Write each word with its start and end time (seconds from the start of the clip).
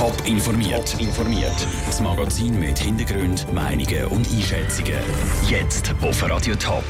Top 0.00 0.16
informiert. 0.26 0.98
informiert. 0.98 1.66
Das 1.84 2.00
Magazin 2.00 2.58
mit 2.58 2.78
Hintergrund, 2.78 3.52
Meinungen 3.52 4.06
und 4.06 4.26
Einschätzungen. 4.30 4.94
Jetzt 5.46 5.94
auf 6.00 6.22
Radio 6.22 6.54
Top. 6.54 6.84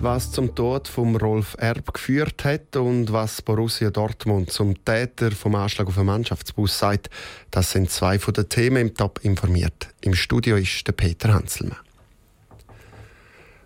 Was 0.00 0.30
zum 0.30 0.54
Tod 0.54 0.86
von 0.86 1.16
Rolf 1.16 1.56
Erb 1.58 1.92
geführt 1.92 2.44
hat 2.44 2.76
und 2.76 3.12
was 3.12 3.42
Borussia 3.42 3.90
Dortmund 3.90 4.52
zum 4.52 4.84
Täter 4.84 5.32
vom 5.32 5.56
Anschlag 5.56 5.88
auf 5.88 5.96
den 5.96 6.06
Mannschaftsbus 6.06 6.78
sagt, 6.78 7.10
das 7.50 7.72
sind 7.72 7.90
zwei 7.90 8.20
von 8.20 8.34
den 8.34 8.48
Themen 8.48 8.76
im 8.76 8.94
Top 8.94 9.18
informiert. 9.24 9.88
Im 10.00 10.14
Studio 10.14 10.54
ist 10.54 10.86
der 10.86 10.92
Peter 10.92 11.34
Hanselmann. 11.34 11.80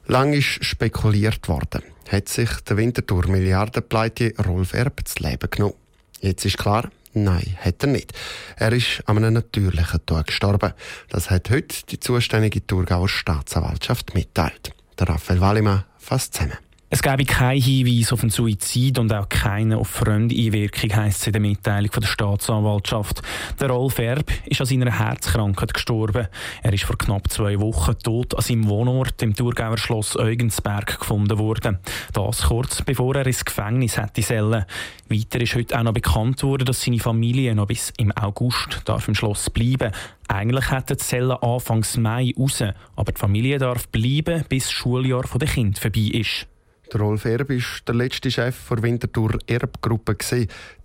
Lang 0.07 0.33
ist 0.33 0.65
spekuliert 0.65 1.47
worden, 1.47 1.83
hat 2.09 2.31
sich 2.31 2.49
der 2.67 2.79
Winterthur 2.79 3.27
Milliardenpleite 3.27 4.33
Rolf 4.47 4.73
Erb 4.73 5.05
das 5.05 5.19
Leben 5.19 5.51
genommen. 5.51 5.75
Jetzt 6.23 6.47
ist 6.47 6.57
klar, 6.57 6.91
Nein, 7.13 7.57
hat 7.61 7.83
er 7.83 7.89
nicht. 7.89 8.13
Er 8.57 8.73
ist 8.73 9.03
an 9.07 9.17
einem 9.17 9.35
natürlichen 9.35 10.07
Tod 10.07 10.27
gestorben. 10.29 10.73
Das 11.09 11.31
hat 11.31 11.51
heute 11.51 11.75
die 11.89 11.99
zuständige 11.99 12.65
Thurgauer 12.65 13.09
Staatsanwaltschaft 13.09 14.15
mitteilt. 14.15 14.73
Der 14.99 15.09
Raphael 15.09 15.41
Wallimann 15.41 15.85
fasst 15.99 16.35
zusammen. 16.35 16.59
Es 16.93 17.03
gebe 17.03 17.25
keinen 17.25 17.63
Hinweis 17.63 18.13
auf 18.13 18.23
einen 18.23 18.31
Suizid 18.31 18.99
und 18.99 19.13
auch 19.13 19.29
keinen 19.29 19.75
auf 19.75 19.87
Fremdeinwirkung, 19.87 20.93
heisst 20.97 21.21
es 21.21 21.27
in 21.29 21.35
der 21.35 21.41
Mitteilung 21.41 21.93
von 21.93 22.01
der 22.01 22.09
Staatsanwaltschaft. 22.09 23.23
Der 23.61 23.71
Rolf 23.71 24.01
Erb 24.01 24.29
ist 24.47 24.61
an 24.61 24.67
seiner 24.67 24.99
Herzkrankheit 24.99 25.73
gestorben. 25.73 26.27
Er 26.65 26.73
ist 26.73 26.83
vor 26.83 26.99
knapp 26.99 27.31
zwei 27.31 27.61
Wochen 27.61 27.97
tot 27.97 28.35
an 28.35 28.41
seinem 28.41 28.69
Wohnort 28.69 29.23
im 29.23 29.37
Thurgauer 29.37 29.79
Schloss 29.79 30.17
Eugensberg 30.17 30.99
gefunden 30.99 31.39
worden. 31.39 31.79
Das 32.13 32.43
kurz 32.43 32.83
bevor 32.83 33.15
er 33.15 33.27
ins 33.27 33.45
Gefängnis 33.45 33.97
hätte 33.97 34.23
sollen. 34.23 34.65
Weiter 35.09 35.41
ist 35.41 35.55
heute 35.55 35.79
auch 35.79 35.85
noch 35.85 35.93
bekannt 35.93 36.43
worden, 36.43 36.65
dass 36.65 36.83
seine 36.83 36.99
Familie 36.99 37.55
noch 37.55 37.69
bis 37.69 37.93
im 37.99 38.11
August 38.11 38.83
darf 38.85 39.07
im 39.07 39.15
Schloss 39.15 39.49
bleiben 39.49 39.93
eigentlich 40.27 40.71
hätten 40.71 40.97
die 40.97 40.97
Zellen 40.97 41.33
Anfangs 41.33 41.97
Mai 41.97 42.33
raus, 42.39 42.63
aber 42.95 43.11
die 43.11 43.19
Familie 43.19 43.59
darf 43.59 43.89
bleiben, 43.89 44.45
bis 44.49 44.65
das 44.65 44.73
Schuljahr 44.73 45.25
der 45.41 45.49
Kind 45.49 45.81
vorbei 45.81 46.11
ist. 46.13 46.47
Der 46.93 47.01
Rolf 47.01 47.25
Erb 47.25 47.51
war 47.51 47.57
der 47.87 47.95
letzte 47.95 48.31
Chef 48.33 48.69
der 48.69 48.83
Winterthur 48.83 49.39
Erb-Gruppe. 49.47 50.17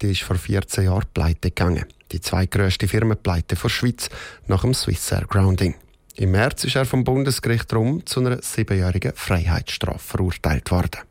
Die 0.02 0.12
ist 0.12 0.22
vor 0.22 0.36
14 0.36 0.84
Jahren 0.84 1.06
pleite 1.14 1.50
gegangen. 1.50 1.86
Die 2.12 2.22
zweitgrößte 2.22 2.88
Firmenpleite 2.88 3.56
der 3.56 3.70
Schweiz 3.70 4.10
nach 4.46 4.62
dem 4.62 4.76
Swissair 4.76 5.26
Grounding. 5.28 5.74
Im 6.16 6.32
März 6.32 6.64
ist 6.64 6.76
er 6.76 6.86
vom 6.86 7.04
Bundesgericht 7.04 7.74
rum 7.74 8.06
zu 8.06 8.20
einer 8.20 8.42
siebenjährigen 8.42 9.14
Freiheitsstrafe 9.16 10.00
verurteilt 10.00 10.70
worden. 10.70 11.02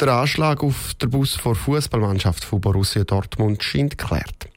Der 0.00 0.08
Anschlag 0.08 0.62
auf 0.62 0.94
den 0.94 1.10
Bus 1.10 1.36
vor 1.36 1.54
Fußballmannschaft 1.54 2.44
von 2.44 2.60
Borussia 2.60 3.04
Dortmund 3.04 3.62
scheint 3.62 3.98
geklärt. 3.98 4.48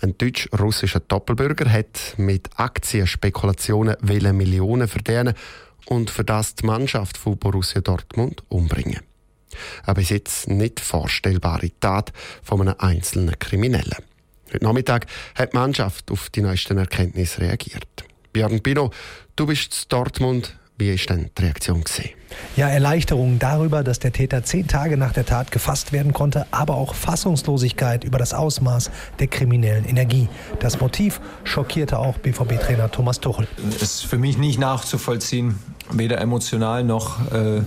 Ein 0.00 0.18
deutsch-russischer 0.18 1.00
Doppelbürger 1.00 1.70
hat 1.70 2.14
mit 2.16 2.48
Aktienspekulationen 2.56 3.96
Millionen 4.02 4.88
verdienen 4.88 5.34
und 5.88 6.10
für 6.10 6.24
das 6.24 6.54
die 6.54 6.66
Mannschaft 6.66 7.16
von 7.16 7.38
Borussia 7.38 7.80
Dortmund 7.80 8.42
umbringen. 8.48 9.00
Eine 9.84 9.94
bis 9.94 10.10
jetzt 10.10 10.48
nicht 10.48 10.80
vorstellbare 10.80 11.70
Tat 11.80 12.12
von 12.42 12.60
einem 12.60 12.74
einzelnen 12.78 13.38
Kriminellen. 13.38 14.04
Heute 14.52 14.64
Nachmittag 14.64 15.06
hat 15.34 15.52
die 15.52 15.56
Mannschaft 15.56 16.10
auf 16.10 16.28
die 16.30 16.42
neuesten 16.42 16.78
Erkenntnisse 16.78 17.40
reagiert. 17.40 18.04
Björn 18.32 18.60
Pino, 18.62 18.90
du 19.36 19.46
bist 19.46 19.84
in 19.84 19.88
Dortmund. 19.88 20.57
Wie 20.80 20.90
war 20.92 21.16
denn 21.16 21.30
die 21.36 21.42
Reaktion? 21.42 21.82
Gewesen? 21.82 22.10
Ja, 22.56 22.68
Erleichterung 22.68 23.40
darüber, 23.40 23.82
dass 23.82 23.98
der 23.98 24.12
Täter 24.12 24.44
zehn 24.44 24.68
Tage 24.68 24.96
nach 24.96 25.12
der 25.12 25.26
Tat 25.26 25.50
gefasst 25.50 25.92
werden 25.92 26.12
konnte, 26.12 26.46
aber 26.52 26.76
auch 26.76 26.94
Fassungslosigkeit 26.94 28.04
über 28.04 28.18
das 28.18 28.32
Ausmaß 28.32 28.92
der 29.18 29.26
kriminellen 29.26 29.84
Energie. 29.84 30.28
Das 30.60 30.80
Motiv 30.80 31.20
schockierte 31.42 31.98
auch 31.98 32.18
BVB-Trainer 32.18 32.92
Thomas 32.92 33.18
Tuchel. 33.18 33.48
Es 33.74 33.82
ist 33.82 34.04
für 34.06 34.18
mich 34.18 34.38
nicht 34.38 34.60
nachzuvollziehen, 34.60 35.58
weder 35.90 36.20
emotional 36.20 36.84
noch 36.84 37.32
äh, 37.32 37.62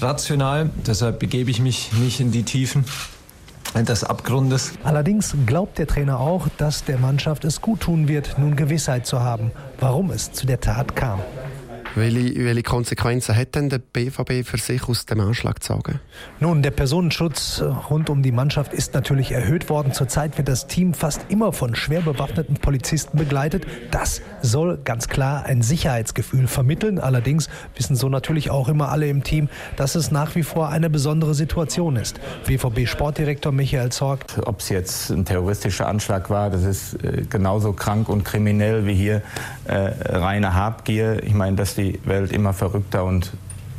rational. 0.00 0.70
Deshalb 0.86 1.18
begebe 1.18 1.50
ich 1.50 1.60
mich 1.60 1.92
nicht 1.94 2.20
in 2.20 2.30
die 2.30 2.44
Tiefen 2.44 2.84
des 3.74 4.04
Abgrundes. 4.04 4.74
Allerdings 4.84 5.34
glaubt 5.46 5.78
der 5.78 5.88
Trainer 5.88 6.20
auch, 6.20 6.46
dass 6.58 6.84
der 6.84 6.98
Mannschaft 6.98 7.44
es 7.44 7.60
gut 7.60 7.80
tun 7.80 8.06
wird, 8.06 8.38
nun 8.38 8.54
Gewissheit 8.54 9.06
zu 9.08 9.20
haben, 9.20 9.50
warum 9.80 10.12
es 10.12 10.30
zu 10.30 10.46
der 10.46 10.60
Tat 10.60 10.94
kam. 10.94 11.20
Welche, 11.96 12.44
welche, 12.44 12.62
Konsequenzen 12.64 13.36
hat 13.36 13.54
denn 13.54 13.68
der 13.68 13.78
BVB 13.78 14.44
für 14.44 14.58
sich 14.58 14.88
aus 14.88 15.06
dem 15.06 15.20
Anschlag 15.20 15.56
gezogen? 15.56 16.00
Nun, 16.40 16.60
der 16.60 16.72
Personenschutz 16.72 17.62
rund 17.88 18.10
um 18.10 18.20
die 18.22 18.32
Mannschaft 18.32 18.72
ist 18.72 18.94
natürlich 18.94 19.30
erhöht 19.30 19.68
worden. 19.68 19.92
Zurzeit 19.92 20.36
wird 20.36 20.48
das 20.48 20.66
Team 20.66 20.92
fast 20.92 21.26
immer 21.28 21.52
von 21.52 21.76
schwer 21.76 22.00
bewaffneten 22.00 22.56
Polizisten 22.56 23.16
begleitet. 23.16 23.64
Das 23.92 24.22
soll 24.42 24.78
ganz 24.78 25.08
klar 25.08 25.44
ein 25.44 25.62
Sicherheitsgefühl 25.62 26.48
vermitteln. 26.48 26.98
Allerdings 26.98 27.48
wissen 27.76 27.94
so 27.94 28.08
natürlich 28.08 28.50
auch 28.50 28.68
immer 28.68 28.88
alle 28.88 29.08
im 29.08 29.22
Team, 29.22 29.48
dass 29.76 29.94
es 29.94 30.10
nach 30.10 30.34
wie 30.34 30.42
vor 30.42 30.70
eine 30.70 30.90
besondere 30.90 31.34
Situation 31.34 31.94
ist. 31.94 32.18
BVB-Sportdirektor 32.46 33.52
Michael 33.52 33.90
Zorg. 33.90 34.24
Ob 34.44 34.58
es 34.58 34.68
jetzt 34.68 35.10
ein 35.10 35.24
terroristischer 35.24 35.86
Anschlag 35.86 36.28
war, 36.28 36.50
das 36.50 36.64
ist 36.64 36.94
äh, 37.04 37.22
genauso 37.30 37.72
krank 37.72 38.08
und 38.08 38.24
kriminell 38.24 38.84
wie 38.84 38.94
hier 38.94 39.22
äh, 39.66 39.74
reine 40.08 40.54
Habgier. 40.54 41.22
Ich 41.22 41.34
meine, 41.34 41.54
dass 41.54 41.76
die 41.76 41.83
die 41.92 42.00
Welt 42.04 42.32
immer 42.32 42.52
verrückter 42.52 43.04
und 43.04 43.32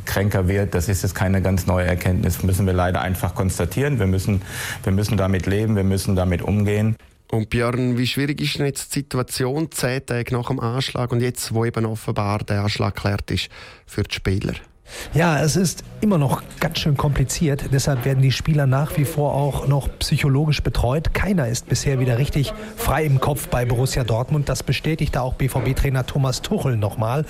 kränker 0.04 0.48
wird, 0.48 0.74
das 0.74 0.88
ist 0.88 1.02
jetzt 1.02 1.14
keine 1.14 1.42
ganz 1.42 1.66
neue 1.66 1.86
Erkenntnis, 1.86 2.42
müssen 2.42 2.66
wir 2.66 2.72
leider 2.72 3.00
einfach 3.00 3.34
konstatieren. 3.34 3.98
Wir 3.98 4.06
müssen, 4.06 4.42
wir 4.84 4.92
müssen 4.92 5.16
damit 5.16 5.46
leben, 5.46 5.76
wir 5.76 5.84
müssen 5.84 6.16
damit 6.16 6.42
umgehen. 6.42 6.96
Und 7.30 7.50
Björn, 7.50 7.98
wie 7.98 8.06
schwierig 8.06 8.40
ist 8.40 8.58
denn 8.58 8.66
jetzt 8.66 8.94
die 8.94 9.00
Situation 9.00 9.70
zehn 9.72 10.06
Tage 10.06 10.32
nach 10.32 10.46
dem 10.46 10.60
Anschlag 10.60 11.10
und 11.10 11.20
jetzt, 11.20 11.52
wo 11.52 11.64
eben 11.64 11.84
offenbar 11.84 12.38
der 12.38 12.62
Anschlag 12.62 12.94
geklärt 12.94 13.30
ist, 13.32 13.48
für 13.84 14.04
die 14.04 14.14
Spieler? 14.14 14.54
Ja, 15.14 15.40
es 15.40 15.56
ist 15.56 15.82
immer 16.00 16.18
noch 16.18 16.42
ganz 16.60 16.78
schön 16.78 16.96
kompliziert. 16.96 17.70
Deshalb 17.72 18.04
werden 18.04 18.22
die 18.22 18.32
Spieler 18.32 18.66
nach 18.66 18.96
wie 18.96 19.04
vor 19.04 19.34
auch 19.34 19.66
noch 19.66 19.88
psychologisch 19.98 20.62
betreut. 20.62 21.14
Keiner 21.14 21.48
ist 21.48 21.68
bisher 21.68 21.98
wieder 22.00 22.18
richtig 22.18 22.52
frei 22.76 23.04
im 23.04 23.20
Kopf 23.20 23.48
bei 23.48 23.64
Borussia 23.64 24.04
Dortmund. 24.04 24.48
Das 24.48 24.62
bestätigte 24.62 25.22
auch 25.22 25.34
BVB-Trainer 25.34 26.04
Thomas 26.06 26.42
Tuchel 26.42 26.76
nochmal. 26.76 27.24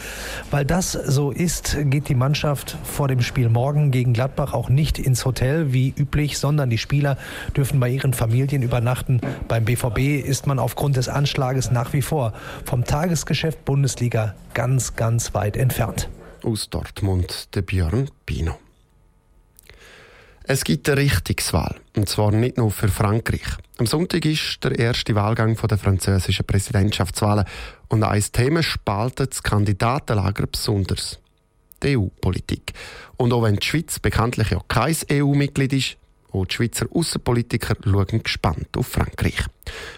Weil 0.50 0.64
das 0.64 0.92
so 0.92 1.30
ist, 1.30 1.76
geht 1.84 2.08
die 2.08 2.14
Mannschaft 2.14 2.76
vor 2.82 3.08
dem 3.08 3.22
Spiel 3.22 3.48
morgen 3.48 3.90
gegen 3.90 4.12
Gladbach 4.12 4.52
auch 4.52 4.68
nicht 4.68 4.98
ins 4.98 5.24
Hotel 5.24 5.72
wie 5.72 5.94
üblich, 5.96 6.38
sondern 6.38 6.70
die 6.70 6.78
Spieler 6.78 7.16
dürfen 7.56 7.78
bei 7.78 7.88
ihren 7.88 8.14
Familien 8.14 8.62
übernachten. 8.62 9.20
Beim 9.48 9.64
BVB 9.64 10.24
ist 10.26 10.46
man 10.46 10.58
aufgrund 10.58 10.96
des 10.96 11.08
Anschlages 11.08 11.70
nach 11.70 11.92
wie 11.92 12.02
vor 12.02 12.32
vom 12.64 12.84
Tagesgeschäft 12.84 13.64
Bundesliga 13.64 14.34
ganz, 14.54 14.96
ganz 14.96 15.34
weit 15.34 15.56
entfernt 15.56 16.08
aus 16.46 16.70
Dortmund, 16.70 17.54
der 17.54 17.62
Björn 17.62 18.08
Pino. 18.24 18.58
Es 20.44 20.62
gibt 20.62 20.88
eine 20.88 21.00
Richtungswahl, 21.00 21.74
und 21.96 22.08
zwar 22.08 22.30
nicht 22.30 22.56
nur 22.56 22.70
für 22.70 22.86
Frankreich. 22.86 23.42
Am 23.78 23.86
Sonntag 23.86 24.24
ist 24.24 24.62
der 24.62 24.78
erste 24.78 25.16
Wahlgang 25.16 25.56
der 25.56 25.76
französischen 25.76 26.46
Präsidentschaftswahlen 26.46 27.46
und 27.88 28.04
ein 28.04 28.24
Thema 28.32 28.62
spaltet 28.62 29.32
das 29.32 29.42
Kandidatenlager 29.42 30.46
besonders. 30.46 31.18
Die 31.82 31.98
EU-Politik. 31.98 32.72
Und 33.16 33.32
auch 33.32 33.42
wenn 33.42 33.56
die 33.56 33.66
Schweiz 33.66 33.98
bekanntlich 33.98 34.50
ja 34.50 34.60
kein 34.68 34.96
EU-Mitglied 35.10 35.72
ist, 35.72 35.96
auch 36.30 36.46
die 36.46 36.54
Schweizer 36.54 36.86
Außenpolitiker 36.92 37.76
schauen 37.82 38.22
gespannt 38.22 38.68
auf 38.76 38.86
Frankreich. 38.86 39.44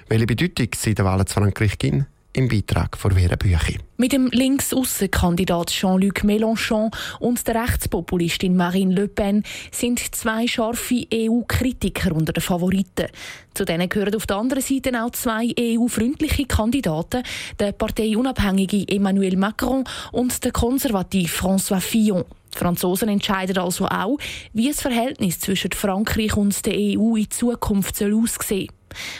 Welche 0.08 0.26
Bedeutung 0.26 0.68
sie 0.74 0.94
der 0.94 1.04
Wahlen 1.04 1.26
zu 1.26 1.34
Frankreich 1.34 1.78
geben, 1.78 2.06
im 2.38 2.46
Beitrag 2.46 2.96
von 2.96 3.10
Vera 3.10 3.34
Büchi. 3.34 3.78
Mit 3.96 4.12
dem 4.12 4.28
Linksaußenkandidat 4.28 5.70
Jean-Luc 5.70 6.22
Mélenchon 6.22 6.94
und 7.18 7.44
der 7.48 7.56
Rechtspopulistin 7.56 8.54
Marine 8.54 8.94
Le 8.94 9.08
Pen 9.08 9.42
sind 9.72 9.98
zwei 10.14 10.46
scharfe 10.46 11.04
EU-Kritiker 11.12 12.14
unter 12.14 12.32
den 12.32 12.40
Favoriten. 12.40 13.08
Zu 13.54 13.64
denen 13.64 13.88
gehören 13.88 14.14
auf 14.14 14.26
der 14.26 14.36
anderen 14.36 14.62
Seite 14.62 15.02
auch 15.02 15.10
zwei 15.10 15.52
EU-freundliche 15.58 16.46
Kandidaten, 16.46 17.24
der 17.58 17.72
parteiunabhängige 17.72 18.86
Emmanuel 18.86 19.36
Macron 19.36 19.82
und 20.12 20.44
der 20.44 20.52
konservative 20.52 21.28
François 21.28 21.80
Fillon. 21.80 22.24
Die 22.54 22.58
Franzosen 22.58 23.08
entscheiden 23.08 23.58
also 23.58 23.86
auch, 23.86 24.16
wie 24.52 24.68
das 24.68 24.80
Verhältnis 24.80 25.40
zwischen 25.40 25.72
Frankreich 25.72 26.36
und 26.36 26.64
der 26.64 26.74
EU 26.74 27.16
in 27.16 27.30
Zukunft 27.30 27.96
soll 27.96 28.14
aussehen 28.14 28.68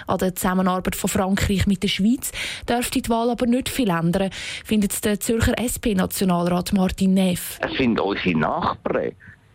an 0.07 0.19
der 0.19 0.35
Zusammenarbeit 0.35 0.97
von 0.97 1.11
Frankreich 1.11 1.67
mit 1.67 1.83
der 1.83 1.89
Schweiz 1.89 2.33
dürfte 2.69 3.03
die 3.03 3.09
Wahl 3.11 3.31
aber 3.31 3.47
nicht 3.47 3.69
viel 3.69 3.91
ändern, 3.91 4.31
findet 4.65 5.05
der 5.05 5.21
Zürcher 5.21 5.55
SP-Nationalrat 5.59 6.73
Martin 6.73 7.15
Neff. 7.15 7.59
Es 7.63 7.77
sind 7.77 8.01
unsere 8.01 8.39
Nachbarn. 8.39 9.13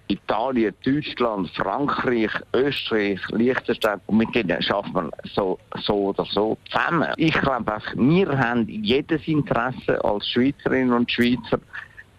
Italien, 0.08 0.75
Deutschland, 0.84 1.50
Frankreich, 1.56 2.31
Österreich, 2.54 3.20
Liechtenstein 3.30 4.02
und 4.08 4.18
mit 4.18 4.36
denen 4.36 4.62
schaffen 4.62 4.94
wir 4.94 5.10
so, 5.34 5.58
so 5.81 5.94
oder 6.10 6.25
so 6.25 6.58
zusammen. 6.70 7.10
Ich 7.18 7.34
glaube 7.34 7.78
wir 7.96 8.38
haben 8.38 8.68
jedes 8.68 9.28
Interesse 9.28 10.04
als 10.04 10.28
Schweizerinnen 10.28 10.94
und 10.94 11.12
Schweizer, 11.12 11.60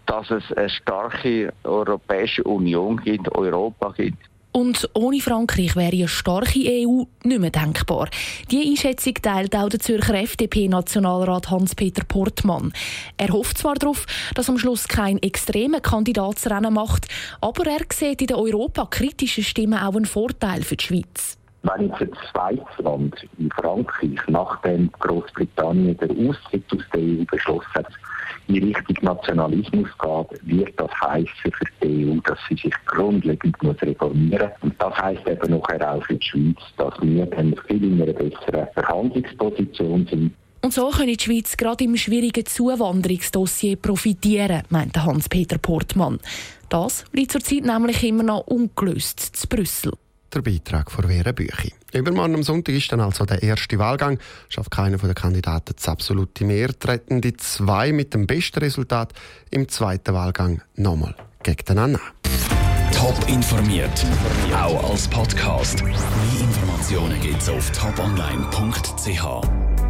dass 0.07 0.31
es 0.31 0.53
eine 0.57 0.69
starke 0.71 1.53
Europäische 1.63 2.43
Union 2.45 2.97
gibt, 2.97 3.33
Europa 3.35 3.93
gibt. 3.97 4.19
Und 4.57 4.89
ohne 4.95 5.19
Frankreich 5.21 5.75
wäre 5.75 5.93
eine 5.93 6.07
starke 6.07 6.61
EU 6.61 7.07
nicht 7.25 7.41
mehr 7.41 7.51
denkbar. 7.51 8.09
Die 8.53 8.71
Einschätzung 8.71 9.15
teilt 9.15 9.57
auch 9.57 9.69
der 9.69 9.81
Zürcher 9.81 10.15
FDP-Nationalrat 10.15 11.51
Hans-Peter 11.51 12.05
Portmann. 12.05 12.73
Er 13.17 13.31
hofft 13.31 13.59
zwar 13.59 13.75
darauf, 13.75 14.07
dass 14.37 14.49
am 14.49 14.59
Schluss 14.59 14.87
kein 14.87 15.21
extremer 15.21 15.81
Kandidatsrennen 15.81 16.73
macht, 16.73 17.09
aber 17.41 17.67
er 17.67 17.81
sieht 17.93 18.21
in 18.21 18.29
der 18.29 18.39
Europa 18.39 18.87
kritischen 18.87 19.43
Stimmen 19.43 19.77
auch 19.77 19.97
einen 19.97 20.07
Vorteil 20.07 20.63
für 20.63 20.77
die 20.77 20.85
Schweiz. 20.85 21.37
Wenn 21.65 21.89
jetzt 21.89 22.03
ein 22.03 22.11
zweites 22.31 22.79
Land 22.79 23.27
in 23.39 23.51
Frankreich, 23.53 24.19
nachdem 24.29 24.93
Großbritannien 24.99 25.97
der 25.97 26.11
Austritt 26.11 26.65
aus 26.71 26.83
der 26.93 27.01
EU 27.01 27.25
beschlossen 27.25 27.75
hat, 27.75 27.87
in 28.49 28.65
Richtung 28.65 28.97
Nationalismus 29.01 29.89
geht, 29.99 30.47
wird 30.47 30.79
das 30.79 30.91
heißen 31.01 31.27
für 31.43 31.65
die 31.83 32.07
EU, 32.07 32.21
dass 32.27 32.39
sie 32.51 32.57
sich 32.57 32.75
grundlegend 32.85 33.63
muss 33.63 33.81
reformieren 33.81 34.51
muss. 34.51 34.63
Und 34.63 34.75
das 34.79 34.95
heißt 34.95 35.27
eben 35.27 35.59
nachher 35.59 35.95
auch 35.95 36.05
für 36.05 36.17
die 36.17 36.27
Schweiz, 36.27 36.59
dass 36.77 36.93
wir 37.01 37.25
dann 37.27 37.57
viel 37.67 37.83
in 37.83 38.03
einer 38.03 38.13
besseren 38.13 38.69
Verhandlungsposition 38.75 40.07
sind. 40.07 40.35
Und 40.61 40.75
so 40.75 40.91
können 40.91 41.17
die 41.17 41.23
Schweiz 41.23 41.57
gerade 41.57 41.85
im 41.85 41.97
schwierigen 41.97 42.45
Zuwanderungsdossier 42.45 43.77
profitieren, 43.77 44.65
meinte 44.69 45.03
Hans-Peter 45.03 45.57
Portmann. 45.57 46.19
Das 46.69 47.05
liegt 47.13 47.33
zurzeit 47.33 47.65
nämlich 47.65 48.05
immer 48.05 48.23
noch 48.23 48.47
ungelöst 48.47 49.21
zu 49.21 49.49
Brüssel 49.49 49.93
der 50.35 50.43
Beitrag 50.43 50.91
von 50.91 51.09
Vera 51.09 51.33
Büchi. 51.33 51.73
Übermorgen 51.93 52.35
am 52.35 52.43
Sonntag 52.43 52.75
ist 52.75 52.91
dann 52.93 53.01
also 53.01 53.25
der 53.25 53.43
erste 53.43 53.79
Wahlgang. 53.79 54.19
Schafft 54.49 54.71
keiner 54.71 54.99
der 54.99 55.15
Kandidaten 55.15 55.75
das 55.77 55.89
absolute 55.89 56.45
Mehr, 56.45 56.77
treten 56.79 57.21
die 57.21 57.37
zwei 57.37 57.93
mit 57.93 58.15
dem 58.15 58.27
besten 58.27 58.61
Resultat 58.61 59.13
im 59.51 59.69
zweiten 59.69 60.15
Wahlgang 60.15 60.63
nochmal 60.77 61.15
gegeneinander. 61.43 62.01
Top 62.93 63.17
informiert, 63.29 64.05
auch 64.55 64.91
als 64.91 65.09
Podcast. 65.09 65.83
Mehr 65.83 66.41
Informationen 66.41 67.21
gibt 67.21 67.43
es 67.43 67.49
auf 67.49 67.71
toponline.ch. 67.73 69.64